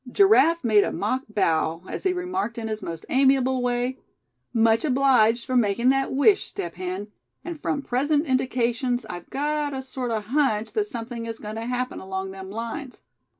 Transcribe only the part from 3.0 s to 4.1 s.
amiable way: